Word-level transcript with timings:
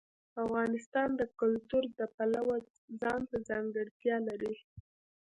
افغانستان 0.43 1.09
د 1.19 1.21
کلتور 1.39 1.83
د 1.99 2.01
پلوه 2.15 2.57
ځانته 3.01 3.35
ځانګړتیا 3.49 4.15
لري. 4.27 4.53